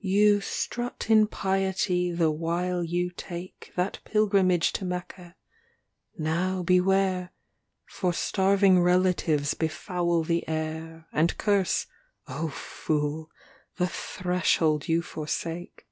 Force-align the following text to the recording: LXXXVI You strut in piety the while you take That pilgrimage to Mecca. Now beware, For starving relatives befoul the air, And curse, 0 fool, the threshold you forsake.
LXXXVI 0.00 0.08
You 0.08 0.40
strut 0.42 1.06
in 1.10 1.26
piety 1.26 2.12
the 2.12 2.30
while 2.30 2.84
you 2.84 3.10
take 3.10 3.72
That 3.74 3.98
pilgrimage 4.04 4.72
to 4.74 4.84
Mecca. 4.84 5.34
Now 6.16 6.62
beware, 6.62 7.32
For 7.84 8.12
starving 8.12 8.80
relatives 8.80 9.54
befoul 9.54 10.22
the 10.22 10.46
air, 10.46 11.08
And 11.12 11.36
curse, 11.36 11.88
0 12.28 12.46
fool, 12.50 13.28
the 13.74 13.88
threshold 13.88 14.86
you 14.86 15.02
forsake. 15.02 15.84